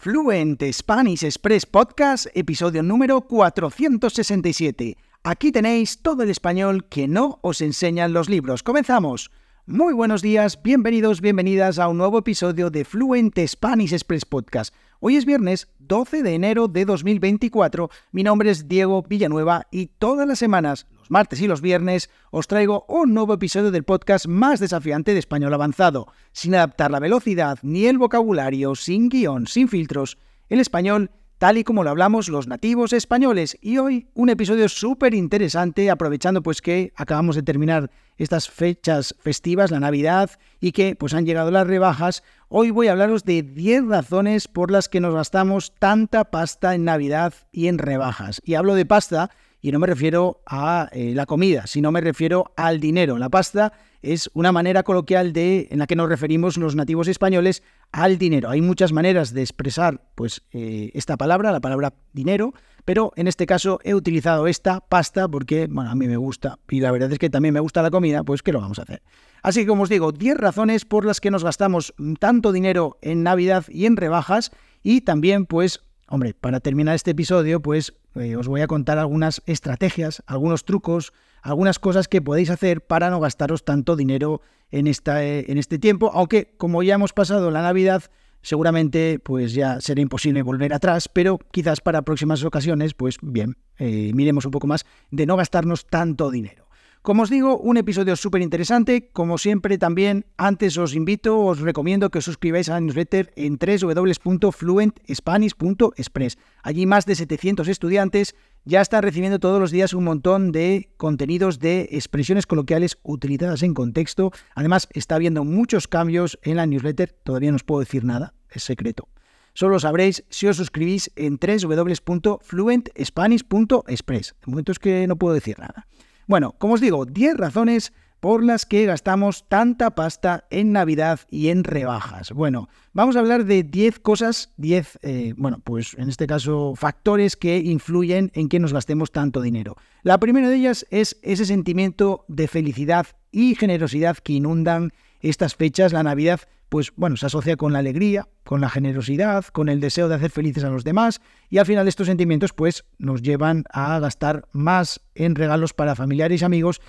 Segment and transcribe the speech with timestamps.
[0.00, 4.96] Fluent Spanish Express Podcast, episodio número 467.
[5.24, 8.62] Aquí tenéis todo el español que no os enseñan los libros.
[8.62, 9.32] Comenzamos.
[9.66, 14.72] Muy buenos días, bienvenidos, bienvenidas a un nuevo episodio de Fluent Spanish Express Podcast.
[15.00, 17.90] Hoy es viernes 12 de enero de 2024.
[18.12, 22.84] Mi nombre es Diego Villanueva y todas las semanas, martes y los viernes, os traigo
[22.88, 27.86] un nuevo episodio del podcast más desafiante de español avanzado, sin adaptar la velocidad ni
[27.86, 30.18] el vocabulario, sin guion, sin filtros.
[30.48, 33.56] El español tal y como lo hablamos los nativos españoles.
[33.62, 39.70] Y hoy un episodio súper interesante, aprovechando pues que acabamos de terminar estas fechas festivas,
[39.70, 40.30] la Navidad,
[40.60, 42.24] y que pues han llegado las rebajas.
[42.48, 46.84] Hoy voy a hablaros de 10 razones por las que nos gastamos tanta pasta en
[46.84, 48.40] Navidad y en rebajas.
[48.44, 49.30] Y hablo de pasta
[49.60, 53.18] y no me refiero a eh, la comida, sino me refiero al dinero.
[53.18, 53.72] La pasta
[54.02, 58.50] es una manera coloquial de en la que nos referimos los nativos españoles al dinero.
[58.50, 62.54] Hay muchas maneras de expresar pues eh, esta palabra, la palabra dinero,
[62.84, 66.80] pero en este caso he utilizado esta pasta porque bueno, a mí me gusta y
[66.80, 69.02] la verdad es que también me gusta la comida, pues ¿qué lo vamos a hacer?
[69.42, 73.24] Así que como os digo, 10 razones por las que nos gastamos tanto dinero en
[73.24, 78.48] Navidad y en rebajas y también pues Hombre, para terminar este episodio, pues eh, os
[78.48, 83.64] voy a contar algunas estrategias, algunos trucos, algunas cosas que podéis hacer para no gastaros
[83.64, 88.04] tanto dinero en, esta, eh, en este tiempo, aunque como ya hemos pasado la Navidad,
[88.42, 94.12] seguramente pues ya será imposible volver atrás, pero quizás para próximas ocasiones, pues bien, eh,
[94.14, 96.67] miremos un poco más de no gastarnos tanto dinero.
[97.02, 99.10] Como os digo, un episodio súper interesante.
[99.12, 103.56] Como siempre, también antes os invito, os recomiendo que os suscribáis a la newsletter en
[103.56, 106.38] www.fluentspanish.express.
[106.62, 111.60] Allí más de 700 estudiantes ya están recibiendo todos los días un montón de contenidos
[111.60, 114.32] de expresiones coloquiales utilizadas en contexto.
[114.54, 117.12] Además, está habiendo muchos cambios en la newsletter.
[117.24, 119.08] Todavía no os puedo decir nada, es secreto.
[119.54, 124.34] Solo lo sabréis si os suscribís en www.fluentspanish.express.
[124.40, 125.86] De momento es que no puedo decir nada.
[126.28, 131.48] Bueno, como os digo, 10 razones por las que gastamos tanta pasta en Navidad y
[131.48, 132.32] en rebajas.
[132.32, 137.34] Bueno, vamos a hablar de 10 cosas, 10, eh, bueno, pues en este caso factores
[137.34, 139.76] que influyen en que nos gastemos tanto dinero.
[140.02, 145.92] La primera de ellas es ese sentimiento de felicidad y generosidad que inundan estas fechas,
[145.92, 150.08] la Navidad, pues bueno, se asocia con la alegría, con la generosidad, con el deseo
[150.08, 153.98] de hacer felices a los demás y al final estos sentimientos pues nos llevan a
[153.98, 156.80] gastar más en regalos para familiares y amigos,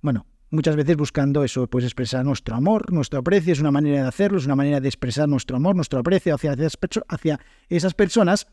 [0.00, 4.08] bueno, muchas veces buscando eso, pues expresar nuestro amor, nuestro aprecio, es una manera de
[4.08, 6.56] hacerlo, es una manera de expresar nuestro amor, nuestro aprecio hacia,
[7.08, 8.46] hacia esas personas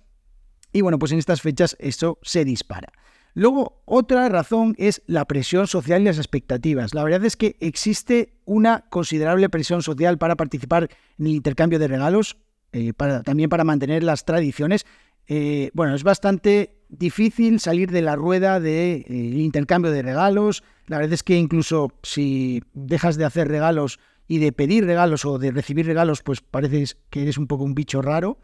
[0.72, 2.92] y bueno, pues en estas fechas eso se dispara.
[3.36, 6.94] Luego, otra razón es la presión social y las expectativas.
[6.94, 11.88] La verdad es que existe una considerable presión social para participar en el intercambio de
[11.88, 12.38] regalos,
[12.72, 14.86] eh, también para mantener las tradiciones.
[15.28, 20.64] Eh, bueno, es bastante difícil salir de la rueda del de, eh, intercambio de regalos.
[20.86, 25.40] La verdad es que incluso si dejas de hacer regalos y de pedir regalos o
[25.40, 28.38] de recibir regalos, pues parece que eres un poco un bicho raro.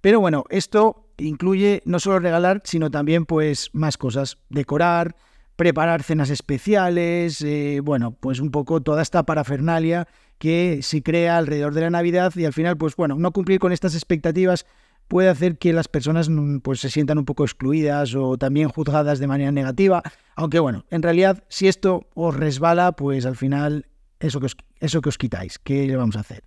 [0.00, 5.16] Pero bueno, esto incluye no solo regalar, sino también pues más cosas, decorar,
[5.56, 10.08] preparar cenas especiales, eh, bueno, pues un poco toda esta parafernalia
[10.38, 13.72] que se crea alrededor de la Navidad y al final pues bueno, no cumplir con
[13.72, 14.66] estas expectativas
[15.08, 19.18] puede hacer que las personas mm, pues se sientan un poco excluidas o también juzgadas
[19.18, 20.02] de manera negativa,
[20.34, 23.86] aunque bueno, en realidad si esto os resbala, pues al final
[24.20, 26.44] eso que os, eso que os quitáis, ¿qué le vamos a hacer?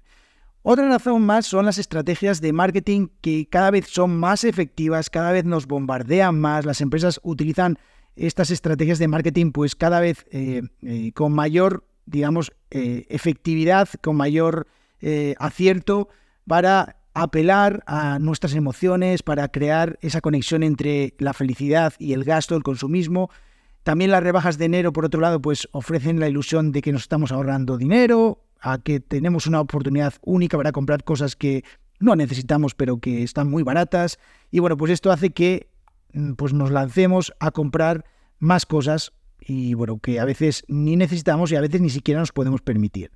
[0.68, 5.32] Otra razón más son las estrategias de marketing que cada vez son más efectivas, cada
[5.32, 7.78] vez nos bombardean más, las empresas utilizan
[8.16, 14.16] estas estrategias de marketing pues cada vez eh, eh, con mayor, digamos, eh, efectividad, con
[14.16, 14.66] mayor
[15.38, 16.10] acierto
[16.48, 22.56] para apelar a nuestras emociones, para crear esa conexión entre la felicidad y el gasto,
[22.56, 23.30] el consumismo.
[23.84, 27.04] También las rebajas de enero, por otro lado, pues ofrecen la ilusión de que nos
[27.04, 31.64] estamos ahorrando dinero, a que tenemos una oportunidad única para comprar cosas que
[32.00, 34.18] no necesitamos pero que están muy baratas
[34.50, 35.70] y bueno pues esto hace que
[36.14, 38.06] mm, pues nos lancemos a comprar
[38.40, 42.32] más cosas y bueno que a veces ni necesitamos y a veces ni siquiera nos
[42.32, 43.12] podemos permitir.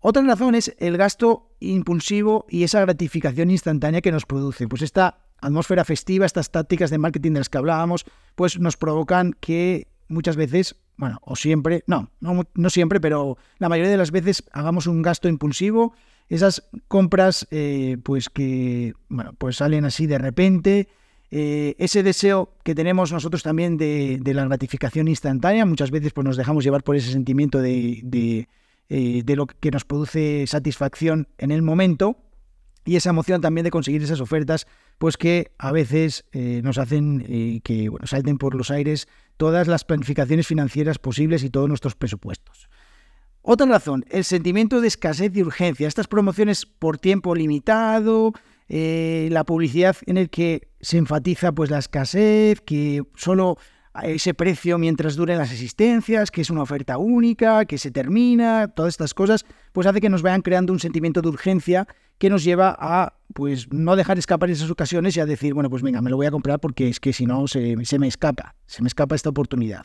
[0.00, 4.68] Otra razón es el gasto impulsivo y esa gratificación instantánea que nos produce.
[4.68, 8.04] Pues esta atmósfera festiva, estas tácticas de marketing de las que hablábamos,
[8.36, 13.90] pues nos provocan que muchas veces bueno, o siempre, no, no, siempre, pero la mayoría
[13.90, 15.94] de las veces hagamos un gasto impulsivo,
[16.28, 20.88] esas compras eh, pues que, bueno, pues salen así de repente,
[21.30, 26.36] eh, ese deseo que tenemos nosotros también de, la gratificación instantánea, muchas veces pues nos
[26.36, 28.48] dejamos llevar por ese sentimiento de, de,
[28.88, 32.16] eh, de lo que nos produce satisfacción en el momento,
[32.86, 34.66] y esa emoción también de conseguir esas ofertas,
[34.98, 39.68] pues que a veces eh, nos hacen eh, que bueno, salten por los aires todas
[39.68, 42.68] las planificaciones financieras posibles y todos nuestros presupuestos.
[43.42, 45.86] Otra razón, el sentimiento de escasez y urgencia.
[45.86, 48.32] Estas promociones por tiempo limitado,
[48.68, 53.58] eh, la publicidad en el que se enfatiza pues la escasez, que solo
[54.04, 58.94] ese precio mientras duren las existencias, que es una oferta única, que se termina, todas
[58.94, 61.86] estas cosas, pues hace que nos vayan creando un sentimiento de urgencia
[62.18, 65.82] que nos lleva a pues no dejar escapar esas ocasiones y a decir, bueno, pues
[65.82, 68.82] venga, me lo voy a comprar porque es que si no se, me escapa, se
[68.82, 69.84] me escapa esta oportunidad.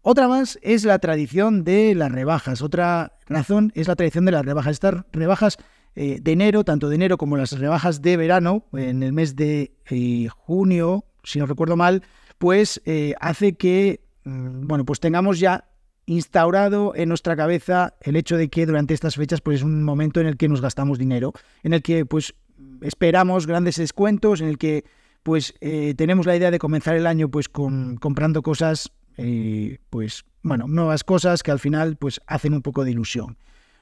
[0.00, 2.62] Otra más es la tradición de las rebajas.
[2.62, 4.72] Otra razón es la tradición de las rebajas.
[4.72, 5.58] Estas rebajas
[5.96, 9.72] eh, de enero, tanto de enero como las rebajas de verano, en el mes de
[9.90, 12.02] eh, junio, si no recuerdo mal,
[12.38, 15.68] pues eh, hace que, mm, bueno, pues tengamos ya
[16.06, 20.20] instaurado en nuestra cabeza el hecho de que durante estas fechas pues es un momento
[20.20, 22.34] en el que nos gastamos dinero, en el que pues
[22.80, 24.84] esperamos grandes descuentos, en el que
[25.22, 30.24] pues eh, tenemos la idea de comenzar el año pues con, comprando cosas, eh, pues
[30.42, 33.36] bueno, nuevas cosas que al final pues hacen un poco de ilusión.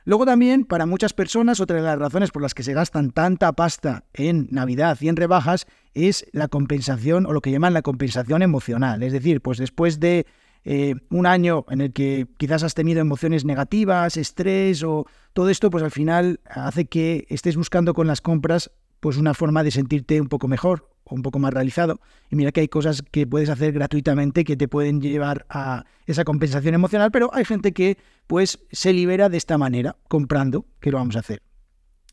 [0.06, 3.52] Luego también, para muchas personas, otra de las razones por las que se gastan tanta
[3.54, 8.40] pasta en Navidad y en rebajas es la compensación o lo que llaman la compensación
[8.42, 9.02] emocional.
[9.02, 10.24] Es decir, pues después de
[10.64, 15.70] eh, un año en el que quizás has tenido emociones negativas, estrés o todo esto,
[15.70, 18.70] pues al final hace que estés buscando con las compras
[19.00, 22.00] pues una forma de sentirte un poco mejor o un poco más realizado.
[22.31, 26.25] Y mira que hay cosas que puedes hacer gratuitamente que te pueden llevar a esa
[26.25, 30.98] compensación emocional, pero hay gente que pues se libera de esta manera, comprando, que lo
[30.98, 31.43] vamos a hacer.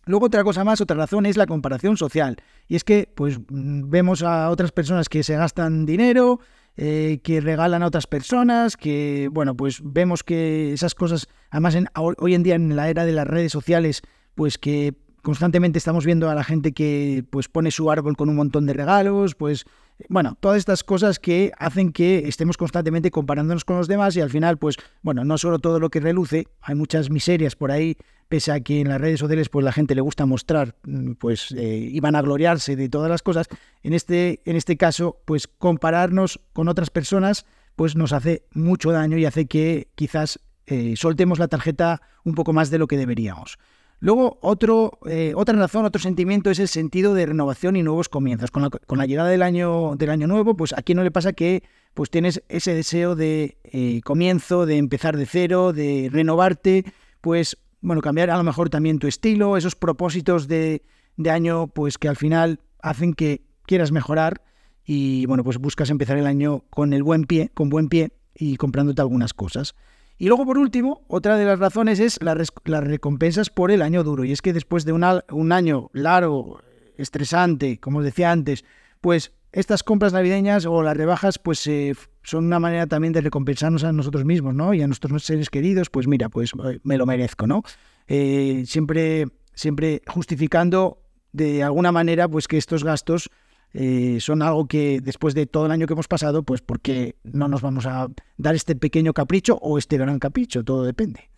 [0.05, 2.37] Luego otra cosa más, otra razón es la comparación social.
[2.67, 6.39] Y es que pues vemos a otras personas que se gastan dinero,
[6.75, 11.87] eh, que regalan a otras personas, que, bueno, pues vemos que esas cosas, además en,
[11.95, 14.01] hoy en día en la era de las redes sociales,
[14.35, 18.35] pues que constantemente estamos viendo a la gente que pues pone su árbol con un
[18.35, 19.65] montón de regalos, pues
[20.09, 24.29] bueno, todas estas cosas que hacen que estemos constantemente comparándonos con los demás y al
[24.29, 27.97] final, pues bueno, no solo todo lo que reluce, hay muchas miserias por ahí
[28.27, 31.51] pese a que en las redes sociales pues la gente le gusta mostrar, mm, pues
[31.57, 33.47] eh, y van a gloriarse de todas las cosas,
[33.81, 37.45] en este, en este caso, pues compararnos con otras personas
[37.75, 42.53] pues nos hace mucho daño y hace que quizás eh, soltemos la tarjeta un poco
[42.53, 43.57] más de lo que deberíamos.
[44.03, 48.51] Luego, otro, eh, otra razón, otro sentimiento es el sentido de renovación y nuevos comienzos.
[48.51, 51.63] Con la, llegada del año, del año nuevo, pues aquí no le pasa que
[51.93, 56.83] pues tienes ese deseo de comienzo, de empezar de cero, de renovarte,
[57.21, 60.81] pues bueno, cambiar a lo mejor también tu estilo, esos propósitos de,
[61.29, 64.41] año, pues que al final hacen que quieras mejorar
[64.83, 68.57] y bueno, pues buscas empezar el año con el buen pie, con buen pie y
[68.57, 69.75] comprándote algunas cosas.
[70.23, 74.23] Y luego, por último, otra de las razones es las recompensas por el año duro.
[74.23, 76.61] Y es que después de un año largo,
[76.95, 78.63] estresante, como os decía antes,
[79.01, 83.83] pues estas compras navideñas o las rebajas, pues eh, son una manera también de recompensarnos
[83.83, 84.73] a nosotros mismos, ¿no?
[84.73, 87.61] Y a nuestros seres queridos, pues mira, pues eh, me lo merezco, ¿no?
[88.07, 91.01] Eh, siempre, siempre justificando
[91.33, 93.29] de alguna manera, pues que estos gastos
[94.19, 97.61] son algo que después de todo el año que hemos pasado, pues porque no nos
[97.61, 101.29] vamos a dar este pequeño capricho o este gran capricho, todo depende.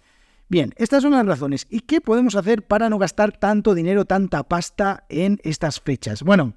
[0.47, 1.65] Bien, estas son las razones.
[1.69, 6.21] ¿Y qué podemos hacer para no gastar tanto dinero, tanta pasta en estas fechas?
[6.21, 6.53] Bueno,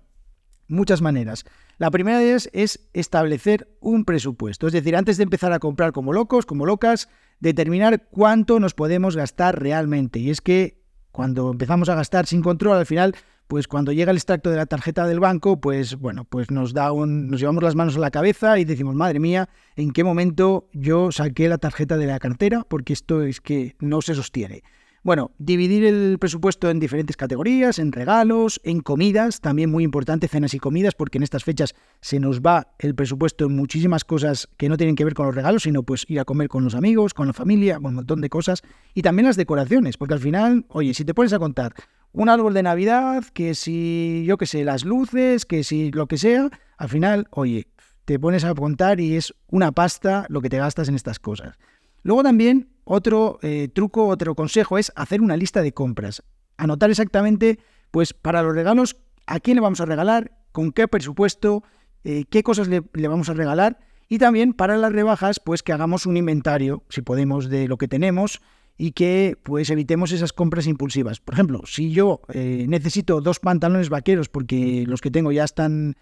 [0.66, 1.46] muchas maneras.
[1.78, 5.92] La primera de ellas es establecer un presupuesto, es decir, antes de empezar a comprar
[5.92, 7.08] como locos, como locas,
[7.40, 10.18] determinar cuánto nos podemos gastar realmente.
[10.18, 13.14] Y es que cuando empezamos a gastar sin control, al final,
[13.48, 16.92] pues cuando llega el extracto de la tarjeta del banco, pues bueno, pues nos da
[16.92, 20.68] un, nos llevamos las manos a la cabeza y decimos, madre mía, ¿en qué momento
[20.74, 22.64] yo saqué la tarjeta de la cartera?
[22.68, 24.62] Porque esto es que no se sostiene.
[25.02, 30.52] Bueno, dividir el presupuesto en diferentes categorías, en regalos, en comidas, también muy importante, cenas
[30.52, 34.68] y comidas, porque en estas fechas se nos va el presupuesto en muchísimas cosas que
[34.68, 37.14] no tienen que ver con los regalos, sino pues ir a comer con los amigos,
[37.14, 38.60] con la familia, un montón de cosas.
[38.92, 41.74] Y también las decoraciones, porque al final, oye, si te pones a contar
[42.12, 46.18] un árbol de Navidad, que si, yo qué sé, las luces, que si lo que
[46.18, 47.68] sea, al final, oye,
[48.04, 51.58] te pones a contar y es una pasta lo que te gastas en estas cosas.
[52.02, 56.22] Luego también otro eh, truco, otro consejo es hacer una lista de compras.
[56.56, 57.58] Anotar exactamente,
[57.90, 58.96] pues para los regalos,
[59.26, 61.62] a quién le vamos a regalar, con qué presupuesto,
[62.04, 63.78] eh, qué cosas le, le, vamos a regalar.
[64.08, 67.88] Y también para las rebajas, pues que hagamos un inventario, si podemos, de lo que
[67.88, 68.40] tenemos
[68.78, 71.20] y que pues evitemos esas compras impulsivas.
[71.20, 75.96] Por ejemplo, si yo eh, necesito dos pantalones vaqueros porque los que tengo ya están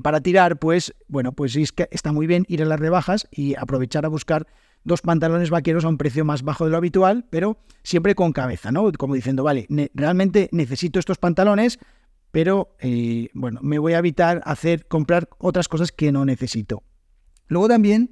[0.00, 3.56] para tirar, pues bueno, pues es que está muy bien ir a las rebajas y
[3.56, 4.46] aprovechar a buscar
[4.84, 8.70] dos pantalones vaqueros a un precio más bajo de lo habitual, pero siempre con cabeza,
[8.70, 8.92] ¿no?
[8.92, 11.80] Como diciendo, vale, realmente necesito estos pantalones
[12.32, 16.82] pero eh, bueno, me voy a evitar hacer comprar otras cosas que no necesito.
[17.46, 18.10] Luego también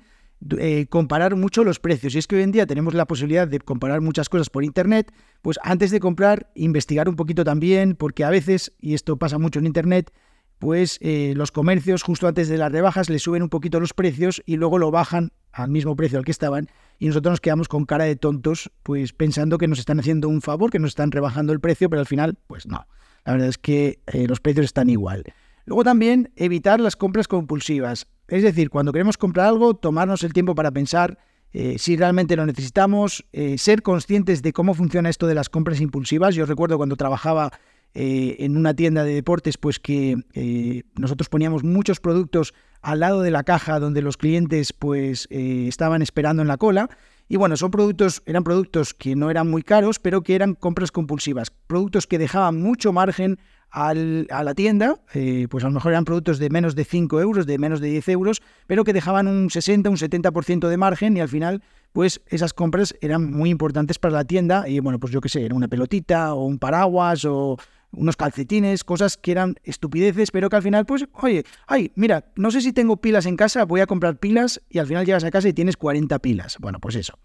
[0.58, 2.14] eh, comparar mucho los precios.
[2.14, 5.12] Y es que hoy en día tenemos la posibilidad de comparar muchas cosas por Internet,
[5.42, 9.58] pues antes de comprar, investigar un poquito también, porque a veces, y esto pasa mucho
[9.58, 10.12] en Internet,
[10.60, 14.42] pues eh, los comercios justo antes de las rebajas le suben un poquito los precios
[14.44, 16.68] y luego lo bajan al mismo precio al que estaban
[16.98, 20.42] y nosotros nos quedamos con cara de tontos pues pensando que nos están haciendo un
[20.42, 22.86] favor, que nos están rebajando el precio, pero al final pues no.
[23.24, 25.24] La verdad es que eh, los precios están igual.
[25.64, 28.06] Luego también evitar las compras compulsivas.
[28.30, 31.18] Es decir, cuando queremos comprar algo, tomarnos el tiempo para pensar
[31.52, 36.34] eh, si realmente lo necesitamos, ser conscientes de cómo funciona esto de las compras impulsivas.
[36.36, 37.50] Yo recuerdo cuando trabajaba
[37.92, 43.20] eh, en una tienda de deportes, pues que eh, nosotros poníamos muchos productos al lado
[43.20, 46.88] de la caja donde los clientes pues eh, estaban esperando en la cola.
[47.32, 50.90] Y bueno, son productos, eran productos que no eran muy caros, pero que eran compras
[50.90, 53.38] compulsivas, productos que dejaban mucho margen
[53.70, 55.00] a la tienda,
[55.48, 58.08] pues a lo mejor eran productos de menos de 5 euros, de menos de 10
[58.08, 62.52] euros, pero que dejaban un 60, un 70% de margen y al final, pues esas
[62.52, 65.68] compras eran muy importantes para la tienda y bueno, pues yo qué sé, era una
[65.68, 67.58] pelotita o un paraguas o,
[67.92, 72.50] unos calcetines, cosas que eran estupideces, pero que al final, pues, oye, ay, mira, no
[72.50, 75.30] sé si tengo pilas en casa, voy a comprar pilas y al final llegas a
[75.30, 76.56] casa y tienes 40 pilas.
[76.60, 77.18] Bueno, pues eso.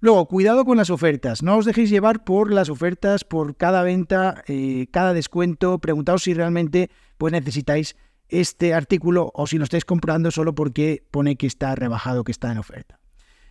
[0.00, 1.42] Luego, cuidado con las ofertas.
[1.42, 5.78] No os dejéis llevar por las ofertas, por cada venta, eh, cada descuento.
[5.78, 7.96] Preguntaos si realmente pues, necesitáis
[8.28, 12.52] este artículo o si lo estáis comprando solo porque pone que está rebajado, que está
[12.52, 12.98] en oferta.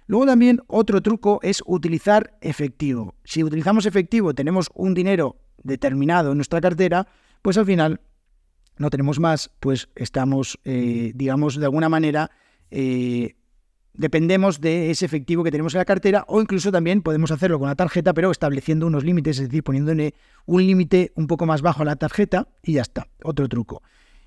[0.07, 3.15] Luego también otro truco es utilizar efectivo.
[3.23, 7.07] Si utilizamos efectivo, tenemos un dinero determinado en nuestra cartera,
[7.41, 7.99] pues al final
[8.77, 12.31] no tenemos más, pues estamos, eh, digamos, de alguna manera,
[12.71, 13.35] eh,
[13.93, 17.67] dependemos de ese efectivo que tenemos en la cartera o incluso también podemos hacerlo con
[17.67, 20.13] la tarjeta, pero estableciendo unos límites, es decir, poniéndole
[20.45, 23.81] un límite un poco más bajo a la tarjeta y ya está, otro truco.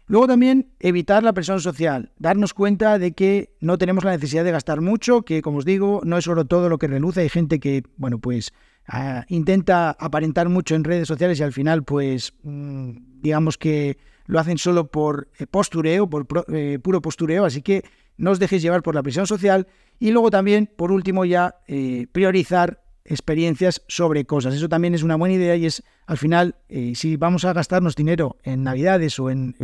[0.06, 4.52] Luego también evitar la presión social, darnos cuenta de que no tenemos la necesidad de
[4.52, 7.60] gastar mucho, que como os digo, no es solo todo lo que reluce, hay gente
[7.60, 8.54] que, bueno, pues
[8.90, 14.40] Ah, intenta aparentar mucho en redes sociales y al final, pues, mm, digamos que lo
[14.40, 17.84] hacen solo por eh, postureo, por eh, puro postureo, así que
[18.16, 19.66] no os dejéis llevar por la presión social
[19.98, 24.54] y luego también, por último, ya eh, priorizar experiencias sobre cosas.
[24.54, 26.56] Eso también es una buena idea y es, al final,
[26.94, 29.56] si vamos a gastarnos dinero en navidades o en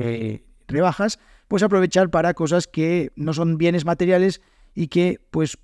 [0.67, 4.41] rebajas, pues aprovechar para cosas que no son bienes materiales
[4.75, 5.59] y que, pues,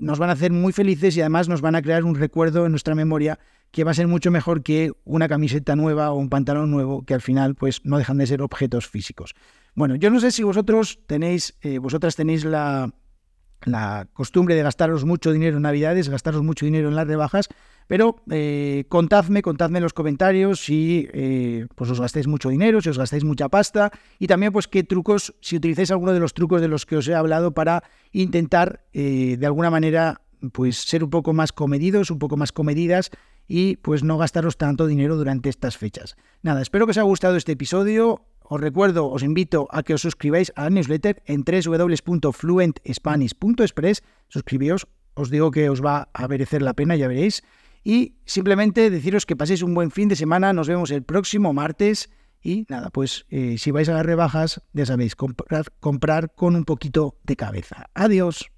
[0.00, 2.72] nos van a hacer muy felices y además nos van a crear un recuerdo en
[2.72, 3.38] nuestra memoria
[3.70, 7.14] que va a ser mucho mejor que una camiseta nueva o un pantalón nuevo, que
[7.14, 9.34] al final pues no dejan de ser objetos físicos.
[9.74, 12.94] Bueno, yo no sé si vosotros tenéis, eh, vosotras tenéis la,
[13.64, 17.48] la costumbre de gastaros mucho dinero en Navidades, gastaros mucho dinero en las rebajas,
[17.86, 22.88] pero eh, contadme, contadme en los comentarios si eh, pues os gastáis mucho dinero, si
[22.88, 26.60] os gastáis mucha pasta y también pues qué trucos, si utilizáis alguno de los trucos
[26.60, 31.10] de los que os he hablado para intentar eh, de alguna manera pues ser un
[31.10, 33.10] poco más comedidos, un poco más comedidas
[33.48, 36.16] y pues no gastaros tanto dinero durante estas fechas.
[36.42, 38.22] Nada, espero que os haya gustado este episodio.
[38.48, 44.02] Os recuerdo, os invito a que os suscribáis a la newsletter en www.fluentspanish.express.
[44.28, 47.42] Suscribíos, os digo que os va a merecer la pena, ya veréis.
[47.86, 50.52] Y simplemente deciros que paséis un buen fin de semana.
[50.52, 52.10] Nos vemos el próximo martes.
[52.42, 56.64] Y nada, pues eh, si vais a las rebajas, ya sabéis, comprar, comprar con un
[56.64, 57.88] poquito de cabeza.
[57.94, 58.50] Adiós.